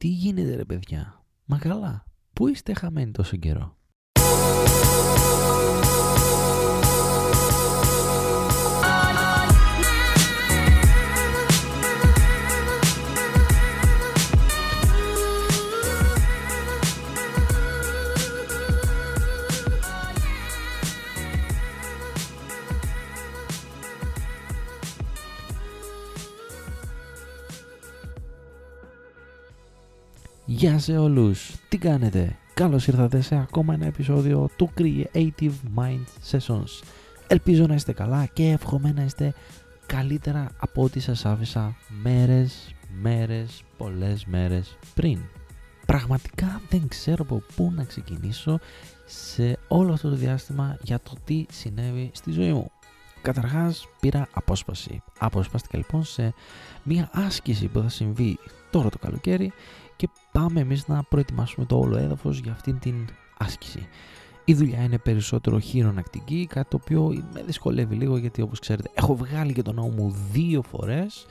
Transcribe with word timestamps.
Τι 0.00 0.08
γίνεται 0.08 0.56
ρε 0.56 0.64
παιδιά; 0.64 1.24
Μα 1.44 1.58
καλά. 1.58 2.04
Πού 2.32 2.48
είστε 2.48 2.74
χαμένοι 2.74 3.10
τόσο 3.10 3.36
καιρό; 3.36 3.76
Γεια 30.60 30.78
σε 30.78 30.98
όλους, 30.98 31.50
τι 31.68 31.78
κάνετε, 31.78 32.36
καλώς 32.54 32.86
ήρθατε 32.86 33.20
σε 33.20 33.36
ακόμα 33.36 33.74
ένα 33.74 33.86
επεισόδιο 33.86 34.48
του 34.56 34.70
Creative 34.78 35.52
Mind 35.76 36.04
Sessions. 36.30 36.82
Ελπίζω 37.26 37.66
να 37.66 37.74
είστε 37.74 37.92
καλά 37.92 38.26
και 38.26 38.50
εύχομαι 38.50 38.92
να 38.92 39.02
είστε 39.02 39.34
καλύτερα 39.86 40.50
από 40.58 40.82
ό,τι 40.82 41.00
σας 41.00 41.24
άφησα 41.24 41.76
μέρες, 42.02 42.74
μέρες, 43.00 43.62
πολλές 43.76 44.24
μέρες 44.24 44.76
πριν. 44.94 45.18
Πραγματικά 45.86 46.60
δεν 46.68 46.88
ξέρω 46.88 47.22
από 47.22 47.42
πού 47.56 47.72
να 47.76 47.84
ξεκινήσω 47.84 48.58
σε 49.06 49.58
όλο 49.68 49.92
αυτό 49.92 50.08
το 50.08 50.16
διάστημα 50.16 50.78
για 50.82 51.00
το 51.00 51.12
τι 51.24 51.46
συνέβη 51.50 52.10
στη 52.14 52.30
ζωή 52.30 52.52
μου. 52.52 52.70
Καταρχάς 53.22 53.88
πήρα 54.00 54.28
απόσπαση. 54.32 55.02
Αποσπάστηκα 55.18 55.76
λοιπόν 55.78 56.04
σε 56.04 56.34
μια 56.82 57.10
άσκηση 57.12 57.66
που 57.66 57.80
θα 57.80 57.88
συμβεί 57.88 58.38
τώρα 58.70 58.88
το 58.88 58.98
καλοκαίρι 58.98 59.46
και 59.46 59.52
πάμε 60.32 60.60
εμείς 60.60 60.88
να 60.88 61.02
προετοιμάσουμε 61.02 61.66
το 61.66 61.78
όλο 61.78 61.96
έδαφος 61.96 62.38
για 62.38 62.52
αυτήν 62.52 62.78
την 62.78 62.94
άσκηση. 63.38 63.88
Η 64.44 64.54
δουλειά 64.54 64.82
είναι 64.82 64.98
περισσότερο 64.98 65.58
χειρονακτική, 65.58 66.46
κάτι 66.50 66.68
το 66.68 66.78
οποίο 66.82 67.24
με 67.34 67.42
δυσκολεύει 67.42 67.94
λίγο 67.94 68.16
γιατί 68.16 68.42
όπως 68.42 68.58
ξέρετε 68.58 68.90
έχω 68.94 69.16
βγάλει 69.16 69.52
και 69.52 69.62
τον 69.62 69.74
νόμο 69.74 69.88
μου 69.88 70.16
δύο 70.32 70.62
φορές. 70.62 71.26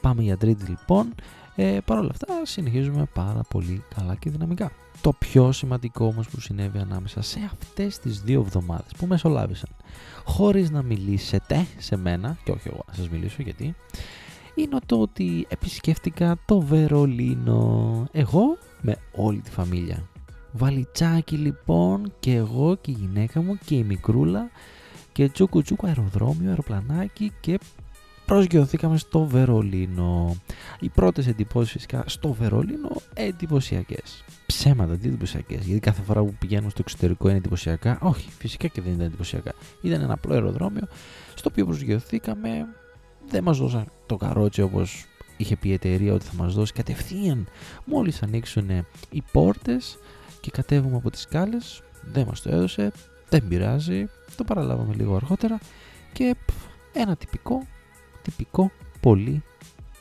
Πάμε 0.00 0.22
για 0.22 0.36
τρίτη 0.36 0.64
λοιπόν. 0.64 1.14
Ε, 1.54 1.78
Παρ' 1.84 1.98
όλα 1.98 2.10
αυτά 2.10 2.26
συνεχίζουμε 2.42 3.06
πάρα 3.12 3.40
πολύ 3.48 3.84
καλά 3.94 4.14
και 4.14 4.30
δυναμικά. 4.30 4.72
Το 5.00 5.12
πιο 5.12 5.52
σημαντικό 5.52 6.06
όμως 6.06 6.28
που 6.28 6.40
συνέβη 6.40 6.78
ανάμεσα 6.78 7.22
σε 7.22 7.40
αυτές 7.52 7.98
τις 7.98 8.22
δύο 8.22 8.40
εβδομάδες 8.40 8.92
που 8.98 9.06
μεσολάβησαν 9.06 9.70
χωρίς 10.24 10.70
να 10.70 10.82
μιλήσετε 10.82 11.66
σε 11.78 11.96
μένα 11.96 12.36
και 12.44 12.50
όχι 12.50 12.68
εγώ 12.68 12.84
να 12.88 12.94
σας 12.94 13.08
μιλήσω 13.08 13.42
γιατί 13.42 13.74
είναι 14.54 14.78
το 14.86 15.00
ότι 15.00 15.46
επισκέφτηκα 15.48 16.38
το 16.46 16.60
Βερολίνο. 16.60 18.06
Εγώ 18.12 18.58
με 18.80 18.96
όλη 19.12 19.40
τη 19.40 19.50
φαμίλια. 19.50 20.08
Βαλιτσάκι 20.52 21.36
λοιπόν 21.36 22.12
και 22.20 22.34
εγώ 22.34 22.76
και 22.80 22.90
η 22.90 22.96
γυναίκα 22.98 23.42
μου 23.42 23.58
και 23.64 23.74
η 23.74 23.82
μικρούλα 23.82 24.50
και 25.12 25.28
τσούκου 25.28 25.62
τσούκου 25.62 25.86
αεροδρόμιο, 25.86 26.48
αεροπλανάκι 26.48 27.32
και 27.40 27.58
προσγειωθήκαμε 28.26 28.98
στο 28.98 29.24
Βερολίνο. 29.24 30.36
Οι 30.80 30.88
πρώτες 30.88 31.26
εντυπώσεις 31.26 31.72
φυσικά 31.72 32.04
στο 32.06 32.32
Βερολίνο 32.32 32.90
εντυπωσιακές. 33.14 34.24
Ψέματα, 34.46 34.96
τι 34.96 35.08
εντυπωσιακές. 35.08 35.64
Γιατί 35.64 35.80
κάθε 35.80 36.02
φορά 36.02 36.20
που 36.24 36.34
πηγαίνω 36.38 36.68
στο 36.68 36.78
εξωτερικό 36.80 37.28
είναι 37.28 37.36
εντυπωσιακά. 37.36 37.98
Όχι, 38.02 38.30
φυσικά 38.38 38.68
και 38.68 38.80
δεν 38.80 38.92
ήταν 38.92 39.06
εντυπωσιακά. 39.06 39.52
Ήταν 39.80 40.00
ένα 40.00 40.12
απλό 40.12 40.34
αεροδρόμιο 40.34 40.88
στο 41.34 41.48
οποίο 41.52 41.66
προσγειωθήκαμε 41.66 42.66
δεν 43.32 43.42
μας 43.42 43.58
δώσαν 43.58 43.86
το 44.06 44.16
καρότσι 44.16 44.62
όπως 44.62 45.04
είχε 45.36 45.56
πει 45.56 45.68
η 45.68 45.72
εταιρεία 45.72 46.14
ότι 46.14 46.24
θα 46.24 46.32
μας 46.34 46.54
δώσει 46.54 46.72
κατευθείαν. 46.72 47.48
Μόλις 47.84 48.22
ανοίξουν 48.22 48.70
οι 49.10 49.22
πόρτες 49.32 49.98
και 50.40 50.50
κατέβουμε 50.50 50.96
από 50.96 51.10
τις 51.10 51.20
σκάλες 51.20 51.82
δεν 52.12 52.26
μας 52.26 52.42
το 52.42 52.50
έδωσε, 52.50 52.92
δεν 53.28 53.48
πειράζει 53.48 54.06
το 54.36 54.44
παραλάβαμε 54.44 54.94
λίγο 54.94 55.16
αργότερα 55.16 55.58
και 56.12 56.36
ένα 56.92 57.16
τυπικό 57.16 57.66
τυπικό 58.22 58.70
πολύ 59.00 59.42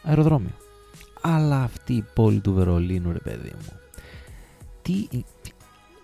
αεροδρόμιο. 0.03 0.55
Αλλά 1.21 1.63
αυτή 1.63 1.93
η 1.93 2.05
πόλη 2.13 2.39
του 2.39 2.53
Βερολίνου 2.53 3.11
ρε 3.11 3.19
παιδί 3.19 3.51
μου 3.53 3.79
τι, 4.81 5.07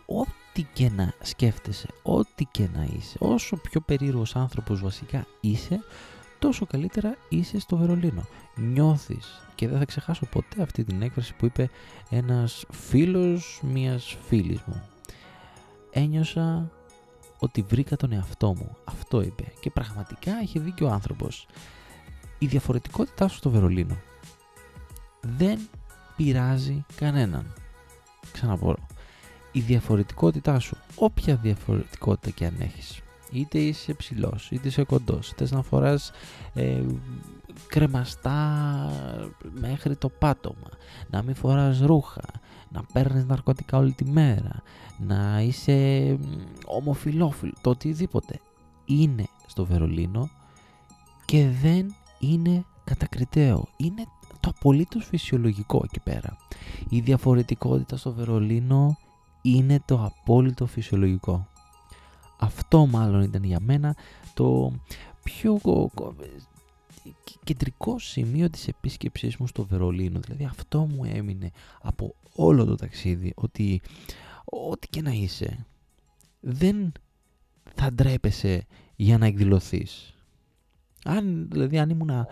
ό,τι 0.05 0.63
και 0.73 0.89
να 0.89 1.13
σκέφτεσαι, 1.21 1.87
ό,τι 2.03 2.45
και 2.45 2.67
να 2.73 2.87
είσαι, 2.97 3.17
όσο 3.19 3.57
πιο 3.57 3.81
περίεργος 3.81 4.35
άνθρωπος 4.35 4.81
βασικά 4.81 5.25
είσαι, 5.41 5.79
τόσο 6.39 6.65
καλύτερα 6.65 7.15
είσαι 7.29 7.59
στο 7.59 7.77
Βερολίνο. 7.77 8.25
Νιώθεις 8.55 9.41
και 9.55 9.67
δεν 9.67 9.77
θα 9.77 9.85
ξεχάσω 9.85 10.25
ποτέ 10.25 10.61
αυτή 10.61 10.83
την 10.83 11.01
έκφραση 11.01 11.33
που 11.35 11.45
είπε 11.45 11.69
ένας 12.09 12.65
φίλος 12.71 13.61
μιας 13.63 14.17
φίλης 14.27 14.61
μου. 14.65 14.83
Ένιωσα 15.91 16.71
ότι 17.39 17.61
βρήκα 17.61 17.95
τον 17.95 18.11
εαυτό 18.11 18.55
μου. 18.55 18.77
Αυτό 18.85 19.21
είπε. 19.21 19.43
Και 19.59 19.69
πραγματικά 19.69 20.31
έχει 20.41 20.59
δίκιο 20.59 20.87
ο 20.87 20.91
άνθρωπος. 20.91 21.47
Η 22.37 22.45
διαφορετικότητά 22.45 23.27
σου 23.27 23.35
στο 23.37 23.49
Βερολίνο 23.49 23.97
δεν 25.21 25.59
πειράζει 26.15 26.85
κανέναν. 26.95 27.53
Ξαναπώ. 28.31 28.75
Η 29.51 29.59
διαφορετικότητά 29.59 30.59
σου, 30.59 30.77
όποια 30.95 31.35
διαφορετικότητα 31.35 32.29
και 32.29 32.45
αν 32.45 32.55
έχεις, 32.59 33.01
είτε 33.31 33.59
είσαι 33.59 33.93
ψηλός, 33.93 34.51
είτε 34.51 34.67
είσαι 34.67 34.83
κοντός, 34.83 35.29
είτε 35.29 35.47
να 35.49 35.61
φοράς 35.61 36.11
ε, 36.53 36.81
κρεμαστά 37.67 38.91
μέχρι 39.59 39.95
το 39.95 40.09
πάτωμα, 40.09 40.69
να 41.09 41.23
μην 41.23 41.35
φοράς 41.35 41.79
ρούχα, 41.79 42.25
να 42.69 42.83
παίρνεις 42.93 43.25
ναρκωτικά 43.25 43.77
όλη 43.77 43.93
τη 43.93 44.05
μέρα, 44.05 44.61
να 44.97 45.41
είσαι 45.41 46.17
ομοφιλόφιλο, 46.65 47.53
το 47.61 47.69
οτιδήποτε 47.69 48.39
είναι 48.85 49.25
στο 49.47 49.65
Βερολίνο 49.65 50.29
και 51.25 51.49
δεν 51.61 51.95
είναι 52.19 52.65
κατακριτέο. 52.83 53.67
Είναι 53.77 54.05
το 54.39 54.53
απολύτως 54.57 55.05
φυσιολογικό 55.05 55.81
εκεί 55.83 55.99
πέρα. 55.99 56.37
Η 56.89 56.99
διαφορετικότητα 56.99 57.97
στο 57.97 58.13
Βερολίνο 58.13 58.97
είναι 59.41 59.81
το 59.85 60.03
απόλυτο 60.03 60.65
φυσιολογικό. 60.65 61.47
Αυτό 62.39 62.85
μάλλον 62.85 63.21
ήταν 63.21 63.43
για 63.43 63.59
μένα 63.59 63.95
το 64.33 64.71
πιο 65.23 65.59
κεντρικό 67.43 67.99
σημείο 67.99 68.49
της 68.49 68.67
επίσκεψής 68.67 69.37
μου 69.37 69.47
στο 69.47 69.65
Βερολίνο. 69.65 70.19
Δηλαδή 70.19 70.43
αυτό 70.43 70.79
μου 70.79 71.03
έμεινε 71.03 71.51
από 71.81 72.15
όλο 72.35 72.65
το 72.65 72.75
ταξίδι 72.75 73.33
ότι 73.35 73.81
ό,τι 74.45 74.87
και 74.87 75.01
να 75.01 75.11
είσαι 75.11 75.65
δεν 76.39 76.91
θα 77.75 77.91
ντρέπεσαι 77.93 78.65
για 78.95 79.17
να 79.17 79.25
εκδηλωθείς. 79.25 80.11
Αν, 81.03 81.47
δηλαδή 81.51 81.79
αν 81.79 81.89
ήμουν 81.89 82.09
ε, 82.09 82.25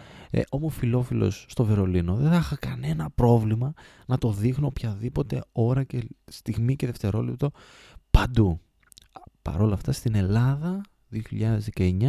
ομοφιλόφιλος 0.50 1.46
στο 1.50 1.66
Βερολίνο 1.66 2.16
δεν 2.16 2.32
θα 2.32 2.38
είχα 2.38 2.56
κανένα 2.56 3.10
πρόβλημα 3.10 3.74
να 4.06 4.18
το 4.18 4.32
δείχνω 4.32 4.68
οποιαδήποτε 4.68 5.44
ώρα 5.52 5.84
και 5.84 6.08
στιγμή 6.26 6.76
και 6.76 6.86
δευτερόλεπτο 6.86 7.52
παντού 8.12 8.60
παρόλα 9.52 9.74
αυτά 9.74 9.92
στην 9.92 10.16
Ελλάδα 10.16 10.82
2019 11.76 12.02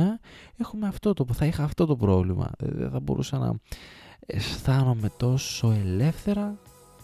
έχουμε 0.56 0.86
αυτό 0.86 1.12
το, 1.12 1.26
θα 1.32 1.46
είχα 1.46 1.64
αυτό 1.64 1.86
το 1.86 1.96
πρόβλημα. 1.96 2.50
Δεν 2.58 2.90
θα 2.90 3.00
μπορούσα 3.00 3.38
να 3.38 3.54
αισθάνομαι 4.26 5.10
τόσο 5.16 5.70
ελεύθερα 5.70 6.58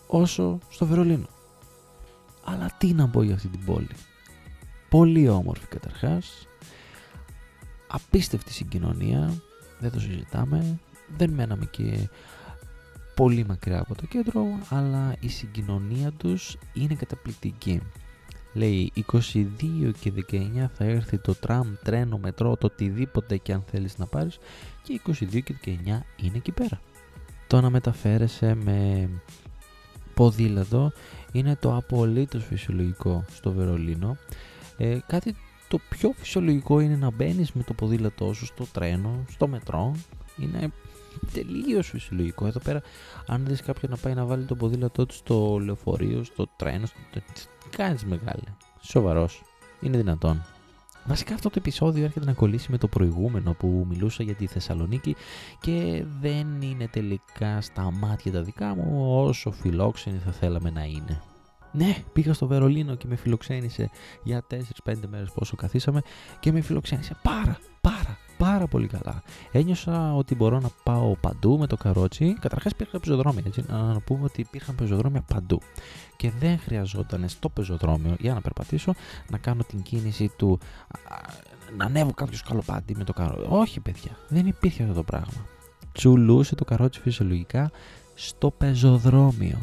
όσο 0.06 0.58
στο 0.68 0.86
Βερολίνο. 0.86 1.26
Αλλά 2.44 2.70
τι 2.78 2.92
να 2.92 3.08
πω 3.08 3.22
για 3.22 3.34
αυτή 3.34 3.48
την 3.48 3.64
πόλη. 3.64 3.88
Πολύ 4.88 5.28
όμορφη 5.28 5.66
καταρχάς. 5.66 6.46
Απίστευτη 7.88 8.52
συγκοινωνία. 8.52 9.42
Δεν 9.78 9.90
το 9.90 10.00
συζητάμε. 10.00 10.78
Δεν 11.16 11.30
μέναμε 11.30 11.64
και 11.64 12.08
πολύ 13.14 13.44
μακριά 13.46 13.80
από 13.80 13.94
το 13.94 14.06
κέντρο, 14.06 14.46
αλλά 14.68 15.14
η 15.20 15.28
συγκοινωνία 15.28 16.12
τους 16.12 16.56
είναι 16.72 16.94
καταπληκτική. 16.94 17.80
Λέει 18.52 18.92
22 19.12 19.90
και 20.00 20.12
19 20.30 20.66
θα 20.74 20.84
έρθει 20.84 21.18
το 21.18 21.34
τραμ, 21.34 21.74
τρένο, 21.84 22.18
μετρό, 22.18 22.56
το 22.56 22.66
οτιδήποτε 22.66 23.36
και 23.36 23.52
αν 23.52 23.64
θέλεις 23.70 23.98
να 23.98 24.06
πάρεις 24.06 24.38
και 24.82 25.00
22 25.06 25.42
και 25.42 25.54
19 25.64 25.68
είναι 26.16 26.36
εκεί 26.36 26.52
πέρα. 26.52 26.80
Το 27.46 27.60
να 27.60 27.70
μεταφέρεσαι 27.70 28.54
με 28.54 29.08
ποδήλατο 30.14 30.92
είναι 31.32 31.56
το 31.56 31.76
απολύτως 31.76 32.44
φυσιολογικό 32.44 33.24
στο 33.34 33.52
Βερολίνο. 33.52 34.16
Ε, 34.76 34.98
κάτι 35.06 35.36
το 35.68 35.78
πιο 35.88 36.12
φυσιολογικό 36.16 36.80
είναι 36.80 36.96
να 36.96 37.10
μπαίνεις 37.10 37.52
με 37.52 37.62
το 37.62 37.72
ποδήλατό 37.72 38.32
σου 38.32 38.46
στο 38.46 38.66
τρένο, 38.72 39.24
στο 39.30 39.48
μετρό. 39.48 39.96
Είναι 40.38 40.72
τελείως 41.32 41.88
φυσιολογικό. 41.88 42.46
Εδώ 42.46 42.60
πέρα, 42.60 42.82
αν 43.26 43.44
δεις 43.46 43.62
κάποιον 43.62 43.90
να 43.90 43.96
πάει 43.96 44.14
να 44.14 44.24
βάλει 44.24 44.44
το 44.44 44.54
ποδήλατό 44.54 45.06
του 45.06 45.14
στο 45.14 45.58
λεωφορείο, 45.64 46.24
στο 46.24 46.48
τρένο, 46.56 46.86
στο... 46.86 47.00
τι 47.72 47.78
κάνει 47.78 47.98
μεγάλη. 48.04 48.44
Σοβαρός. 48.80 49.42
Είναι 49.80 49.96
δυνατόν. 49.96 50.44
Βασικά 51.04 51.34
αυτό 51.34 51.48
το 51.48 51.54
επεισόδιο 51.58 52.04
έρχεται 52.04 52.24
να 52.24 52.32
κολλήσει 52.32 52.70
με 52.70 52.78
το 52.78 52.88
προηγούμενο 52.88 53.52
που 53.52 53.86
μιλούσα 53.88 54.22
για 54.22 54.34
τη 54.34 54.46
Θεσσαλονίκη 54.46 55.16
και 55.60 56.04
δεν 56.20 56.62
είναι 56.62 56.88
τελικά 56.88 57.60
στα 57.60 57.92
μάτια 57.92 58.32
τα 58.32 58.42
δικά 58.42 58.74
μου 58.74 59.16
όσο 59.22 59.50
φιλόξενη 59.50 60.18
θα 60.18 60.32
θέλαμε 60.32 60.70
να 60.70 60.84
είναι. 60.84 61.22
Ναι, 61.72 61.96
πήγα 62.12 62.32
στο 62.32 62.46
Βερολίνο 62.46 62.94
και 62.94 63.06
με 63.06 63.16
φιλοξένησε 63.16 63.90
για 64.22 64.44
4-5 64.50 64.94
μέρες 65.08 65.30
πόσο 65.34 65.56
καθίσαμε 65.56 66.00
και 66.40 66.52
με 66.52 66.60
φιλοξένησε 66.60 67.16
πάρα, 67.22 67.58
πάρα, 68.42 68.52
πάρα 68.52 68.66
πολύ 68.66 68.86
καλά. 68.86 69.22
Ένιωσα 69.52 70.14
ότι 70.14 70.34
μπορώ 70.34 70.60
να 70.60 70.68
πάω 70.82 71.16
παντού 71.16 71.58
με 71.58 71.66
το 71.66 71.76
καρότσι. 71.76 72.36
Καταρχάς 72.40 72.72
υπήρχαν 72.72 73.00
πεζοδρόμια, 73.00 73.42
έτσι. 73.46 73.64
Να 73.68 74.00
πούμε 74.04 74.24
ότι 74.24 74.40
υπήρχαν 74.40 74.74
πεζοδρόμια 74.74 75.20
παντού. 75.34 75.60
Και 76.16 76.30
δεν 76.40 76.58
χρειαζόταν 76.58 77.28
στο 77.28 77.48
πεζοδρόμιο 77.48 78.16
για 78.18 78.34
να 78.34 78.40
περπατήσω 78.40 78.94
να 79.30 79.38
κάνω 79.38 79.62
την 79.62 79.82
κίνηση 79.82 80.30
του 80.36 80.58
να 81.76 81.84
ανέβω 81.84 82.12
κάποιο 82.12 82.36
σκαλοπάτι 82.36 82.96
με 82.96 83.04
το 83.04 83.12
καρότσι. 83.12 83.46
Όχι, 83.48 83.80
παιδιά, 83.80 84.10
δεν 84.28 84.46
υπήρχε 84.46 84.82
αυτό 84.82 84.94
το 84.94 85.02
πράγμα. 85.02 85.46
Τσουλούσε 85.92 86.54
το 86.54 86.64
καρότσι 86.64 87.00
φυσιολογικά 87.00 87.70
στο 88.14 88.50
πεζοδρόμιο. 88.50 89.58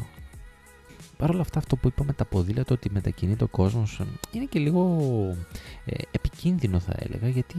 Παρ' 1.20 1.30
όλα 1.30 1.40
αυτά, 1.40 1.58
αυτό 1.58 1.76
που 1.76 1.88
είπαμε 1.88 2.12
τα 2.12 2.24
ποδήλατα 2.24 2.74
ότι 2.74 2.90
μετακινείται 2.90 3.44
ο 3.44 3.48
κόσμος 3.48 4.00
είναι 4.32 4.44
και 4.44 4.58
λίγο 4.58 5.00
ε, 5.84 6.02
επικίνδυνο, 6.10 6.78
θα 6.78 6.92
έλεγα, 6.96 7.28
γιατί 7.28 7.56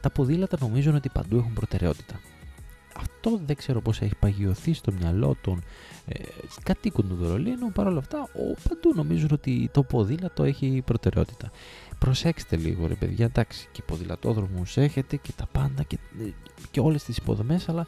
τα 0.00 0.10
ποδήλατα 0.10 0.56
νομίζουν 0.60 0.94
ότι 0.94 1.08
παντού 1.08 1.36
έχουν 1.36 1.52
προτεραιότητα. 1.52 2.20
Αυτό 2.96 3.40
δεν 3.46 3.56
ξέρω 3.56 3.80
πώς 3.80 4.00
έχει 4.00 4.14
παγιωθεί 4.14 4.72
στο 4.72 4.92
μυαλό 4.92 5.36
των 5.40 5.62
ε, 6.06 6.22
κατοίκων 6.62 7.08
του 7.08 7.16
Βερολίνου. 7.16 7.72
Παρ' 7.72 7.86
όλα 7.86 7.98
αυτά, 7.98 8.18
ο, 8.22 8.68
παντού 8.68 8.92
νομίζουν 8.94 9.30
ότι 9.32 9.70
το 9.72 9.82
ποδήλατο 9.82 10.44
έχει 10.44 10.82
προτεραιότητα. 10.84 11.50
Προσέξτε 11.98 12.56
λίγο, 12.56 12.86
ρε 12.86 12.94
παιδιά, 12.94 13.24
εντάξει, 13.24 13.68
και 13.72 13.82
ποδηλατόδρομους 13.82 14.76
έχετε 14.76 15.16
και 15.16 15.32
τα 15.36 15.48
πάντα 15.52 15.82
και, 15.82 15.98
ε, 16.20 16.30
και 16.70 16.80
όλες 16.80 17.04
τις 17.04 17.16
υποδομές, 17.16 17.68
αλλά 17.68 17.86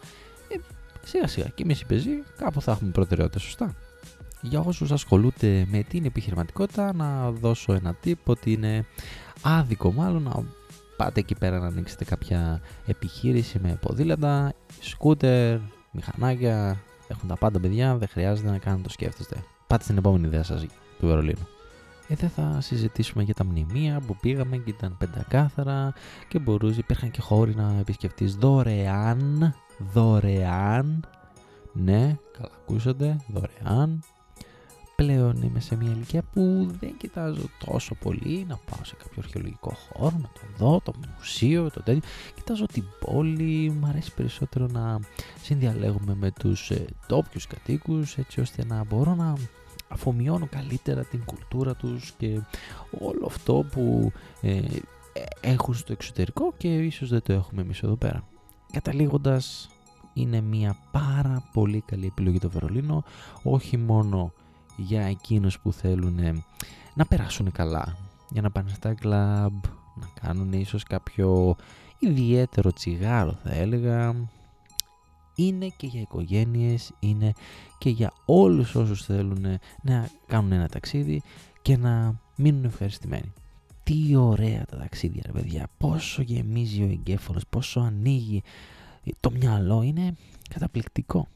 ε, 0.48 0.56
σιγά 1.04 1.26
σιγά 1.26 1.48
και 1.48 1.62
εμείς 1.62 1.80
οι 1.80 1.86
πεζοί 1.86 2.22
κάπου 2.36 2.60
θα 2.60 2.72
έχουμε 2.72 2.90
προτεραιότητα, 2.90 3.38
σωστά 3.38 3.74
για 4.40 4.60
όσους 4.60 4.92
ασχολούνται 4.92 5.66
με 5.70 5.82
την 5.82 6.04
επιχειρηματικότητα 6.04 6.94
να 6.94 7.30
δώσω 7.30 7.72
ένα 7.72 7.96
tip 8.04 8.14
ότι 8.24 8.52
είναι 8.52 8.86
άδικο 9.42 9.92
μάλλον 9.92 10.22
να 10.22 10.44
πάτε 10.96 11.20
εκεί 11.20 11.34
πέρα 11.34 11.58
να 11.58 11.66
ανοίξετε 11.66 12.04
κάποια 12.04 12.60
επιχείρηση 12.86 13.58
με 13.62 13.78
ποδήλατα, 13.80 14.52
σκούτερ, 14.80 15.58
μηχανάκια, 15.90 16.82
έχουν 17.08 17.28
τα 17.28 17.36
πάντα 17.36 17.60
παιδιά, 17.60 17.96
δεν 17.96 18.08
χρειάζεται 18.08 18.50
να 18.50 18.58
κάνετε 18.58 18.82
το 18.82 18.90
σκέφτεστε. 18.90 19.44
Πάτε 19.66 19.82
στην 19.82 19.96
επόμενη 19.96 20.26
ιδέα 20.26 20.42
σας 20.42 20.66
του 20.98 21.06
Βερολίνου. 21.06 21.48
Ε, 22.08 22.14
δεν 22.14 22.30
θα 22.30 22.60
συζητήσουμε 22.60 23.22
για 23.22 23.34
τα 23.34 23.44
μνημεία 23.44 24.00
που 24.06 24.16
πήγαμε 24.20 24.56
και 24.56 24.70
ήταν 24.70 24.96
πεντακάθαρα 24.98 25.92
και 26.28 26.38
μπορούσες, 26.38 26.78
υπήρχαν 26.78 27.10
και 27.10 27.20
χώροι 27.20 27.54
να 27.54 27.76
επισκεφτείς. 27.80 28.34
Δωρεάν, 28.34 29.54
δωρεάν, 29.92 31.04
ναι, 31.72 32.18
καλά 32.32 32.50
ακούσατε, 32.62 33.16
δωρεάν, 33.28 34.02
πλέον 35.00 35.42
είμαι 35.42 35.60
σε 35.60 35.76
μια 35.76 35.90
ηλικία 35.90 36.22
που 36.32 36.70
δεν 36.80 36.96
κοιτάζω 36.96 37.48
τόσο 37.66 37.94
πολύ 37.94 38.44
να 38.48 38.56
πάω 38.56 38.84
σε 38.84 38.94
κάποιο 38.94 39.22
αρχαιολογικό 39.24 39.76
χώρο, 39.92 40.16
να 40.22 40.30
το 40.32 40.40
δω, 40.56 40.80
το 40.84 40.92
μουσείο, 41.16 41.70
το 41.70 41.82
τέτοιο. 41.82 42.00
Κοιτάζω 42.34 42.66
την 42.66 42.84
πόλη, 43.00 43.70
μου 43.80 43.86
αρέσει 43.86 44.14
περισσότερο 44.14 44.66
να 44.66 45.00
συνδιαλέγουμε 45.42 46.14
με 46.14 46.30
τους 46.30 46.70
ε, 46.70 46.84
κατοίκου, 47.06 47.40
κατοίκους 47.48 48.16
έτσι 48.16 48.40
ώστε 48.40 48.64
να 48.64 48.84
μπορώ 48.84 49.14
να 49.14 49.36
αφομοιώνω 49.88 50.46
καλύτερα 50.50 51.04
την 51.04 51.24
κουλτούρα 51.24 51.74
τους 51.74 52.12
και 52.18 52.40
όλο 52.98 53.26
αυτό 53.26 53.64
που 53.72 54.12
ε, 54.40 54.60
έχουν 55.40 55.74
στο 55.74 55.92
εξωτερικό 55.92 56.54
και 56.56 56.74
ίσως 56.74 57.08
δεν 57.08 57.22
το 57.22 57.32
έχουμε 57.32 57.62
εμείς 57.62 57.82
εδώ 57.82 57.96
πέρα. 57.96 58.24
Καταλήγοντας, 58.72 59.70
είναι 60.12 60.40
μια 60.40 60.76
πάρα 60.90 61.42
πολύ 61.52 61.82
καλή 61.86 62.06
επιλογή 62.06 62.38
το 62.38 62.50
Βερολίνο, 62.50 63.04
όχι 63.42 63.76
μόνο 63.76 64.32
για 64.76 65.02
εκείνους 65.02 65.60
που 65.60 65.72
θέλουν 65.72 66.44
να 66.94 67.06
περάσουν 67.06 67.52
καλά, 67.52 67.96
για 68.30 68.42
να 68.42 68.50
πάνε 68.50 68.70
στα 68.70 68.94
κλαμπ, 68.94 69.64
να 69.94 70.08
κάνουν 70.20 70.52
ίσως 70.52 70.82
κάποιο 70.82 71.56
ιδιαίτερο 71.98 72.72
τσιγάρο 72.72 73.32
θα 73.32 73.52
έλεγα. 73.52 74.28
Είναι 75.34 75.68
και 75.76 75.86
για 75.86 76.00
οικογένειες, 76.00 76.92
είναι 76.98 77.32
και 77.78 77.90
για 77.90 78.12
όλους 78.24 78.74
όσους 78.74 79.04
θέλουν 79.04 79.46
να 79.82 80.08
κάνουν 80.26 80.52
ένα 80.52 80.68
ταξίδι 80.68 81.22
και 81.62 81.76
να 81.76 82.20
μείνουν 82.36 82.64
ευχαριστημένοι. 82.64 83.32
Τι 83.82 84.16
ωραία 84.16 84.64
τα 84.64 84.76
ταξίδια 84.76 85.22
ρε 85.26 85.32
παιδιά, 85.32 85.68
πόσο 85.78 86.22
γεμίζει 86.22 86.82
ο 86.82 86.88
εγκέφαλος, 86.90 87.42
πόσο 87.50 87.80
ανοίγει 87.80 88.42
το 89.20 89.30
μυαλό, 89.30 89.82
είναι 89.82 90.16
καταπληκτικό. 90.48 91.28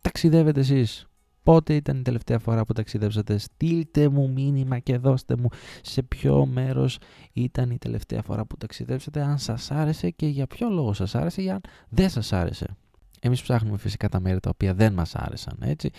Ταξιδεύετε 0.00 0.60
εσείς, 0.60 1.06
Πότε 1.44 1.74
ήταν 1.74 1.98
η 1.98 2.02
τελευταία 2.02 2.38
φορά 2.38 2.64
που 2.64 2.72
ταξιδέψατε, 2.72 3.38
στείλτε 3.38 4.08
μου 4.08 4.30
μήνυμα 4.30 4.78
και 4.78 4.96
δώστε 4.98 5.36
μου 5.36 5.48
σε 5.82 6.02
ποιο 6.02 6.46
μέρος 6.46 6.98
ήταν 7.32 7.70
η 7.70 7.78
τελευταία 7.78 8.22
φορά 8.22 8.46
που 8.46 8.56
ταξιδέψατε, 8.56 9.22
αν 9.22 9.38
σας 9.38 9.70
άρεσε 9.70 10.10
και 10.10 10.26
για 10.26 10.46
ποιο 10.46 10.68
λόγο 10.68 10.92
σας 10.92 11.14
άρεσε 11.14 11.42
ή 11.42 11.50
αν 11.50 11.60
δεν 11.88 12.08
σας 12.08 12.32
άρεσε. 12.32 12.76
Εμείς 13.20 13.42
ψάχνουμε 13.42 13.78
φυσικά 13.78 14.08
τα 14.08 14.20
μέρη 14.20 14.40
τα 14.40 14.50
οποία 14.50 14.74
δεν 14.74 14.92
μας 14.92 15.14
άρεσαν, 15.14 15.56
έτσι, 15.60 15.90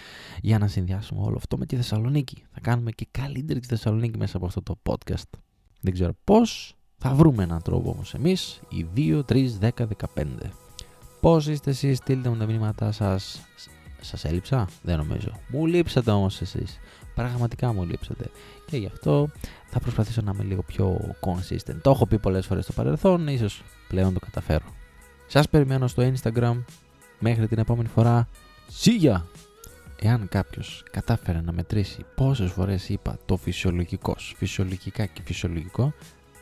για 0.42 0.57
να 0.57 0.68
συνδυάσουμε 0.68 1.21
όλο 1.21 1.36
αυτό 1.36 1.57
με 1.57 1.65
τη 1.65 1.75
Θεσσαλονίκη. 1.75 2.44
Θα 2.51 2.59
κάνουμε 2.59 2.92
και 2.92 3.07
καλύτερη 3.12 3.59
τη 3.59 3.68
Θεσσαλονίκη 3.68 4.18
μέσα 4.18 4.38
από 4.38 4.45
αυτό 4.45 4.62
το 4.62 4.77
podcast. 4.83 5.39
Δεν 5.81 5.94
ξέρω 5.94 6.13
πώς, 6.24 6.75
θα 6.97 7.13
βρούμε 7.13 7.44
έναν 7.44 7.62
τρόπο 7.62 7.89
όμως 7.89 8.13
εμείς, 8.13 8.62
οι 8.69 8.86
2, 8.95 9.24
3, 9.25 9.57
10, 9.59 9.69
15. 10.15 10.51
Πώς 11.21 11.47
είστε 11.47 11.69
εσείς, 11.69 11.97
στείλτε 11.97 12.30
μου 12.30 12.38
τα 12.38 12.45
μηνύματά 12.45 12.92
σας 12.92 13.45
σας 14.07 14.25
έλειψα, 14.25 14.68
δεν 14.81 14.98
νομίζω. 14.98 15.31
Μου 15.48 15.66
λείψατε 15.66 16.12
όμως 16.12 16.42
εσείς. 16.42 16.80
Πραγματικά 17.16 17.74
μου 17.74 17.84
λείψατε. 17.84 18.30
Και 18.66 18.78
γι' 18.78 18.86
αυτό 18.86 19.30
θα 19.66 19.80
προσπαθήσω 19.80 20.22
να 20.22 20.31
είμαι 20.34 20.44
λίγο 20.44 20.63
πιο 20.63 21.16
consistent. 21.19 21.78
Το 21.81 21.90
έχω 21.90 22.06
πει 22.06 22.18
πολλές 22.18 22.46
φορές 22.46 22.63
στο 22.63 22.74
παρελθόν, 22.74 23.28
ίσως 23.28 23.63
πλέον 23.88 24.13
το 24.13 24.19
καταφέρω. 24.19 24.66
Σας 25.28 25.50
περιμένω 25.50 25.88
στο 25.88 26.13
Instagram. 26.13 26.63
Μέχρι 27.19 27.48
την 27.48 27.57
επόμενη 27.57 27.88
φορά. 27.88 28.28
See 28.84 29.18
Εάν 30.00 30.28
κάποιος 30.30 30.84
κατάφερε 30.92 31.42
να 31.42 31.52
μετρήσει 31.52 32.06
πόσες 32.16 32.52
φορές 32.52 32.90
είπα 32.90 33.18
το 33.25 33.38
φυσιολογικός, 33.38 34.34
φυσιολογικά 34.38 35.06
και 35.06 35.22
φυσιολογικό, 35.24 35.94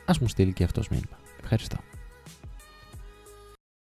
ας 0.05 0.19
μου 0.19 0.27
στείλει 0.27 0.53
και 0.53 0.63
αυτός 0.63 0.89
μήνυμα. 0.89 1.17
Ευχαριστώ. 1.41 1.77